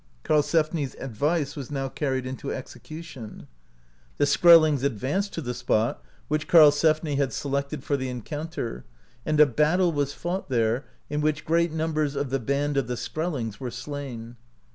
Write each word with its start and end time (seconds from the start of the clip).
Karlsefni*s 0.23 0.95
advice 0.97 1.55
was 1.55 1.69
now 1.69 1.87
carried 1.87 2.25
into 2.25 2.51
exeaition* 2.51 3.45
The 4.17 4.25
Skrellings 4.25 4.81
advanced 4.83 5.31
to 5.33 5.41
the 5.41 5.53
spot 5.53 6.03
which 6.27 6.47
Karlsefni 6.47 7.17
had 7.17 7.31
selected 7.31 7.83
for 7.83 7.95
the 7.95 8.11
encounter^ 8.11 8.81
and 9.27 9.39
a 9.39 9.45
battle 9.45 9.91
was 9.91 10.11
fought 10.11 10.49
there, 10.49 10.85
in 11.11 11.21
which 11.21 11.45
great 11.45 11.71
numbers 11.71 12.15
of 12.15 12.31
the 12.31 12.39
band 12.39 12.77
of 12.77 12.87
the 12.87 12.95
Skrellings 12.97 13.59
were 13.59 13.69
slain. 13.69 14.37